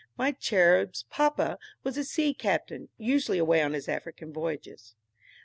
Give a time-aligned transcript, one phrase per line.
[0.17, 4.95] (My cherub's papa was a sea captain, usually away on his African voyages.)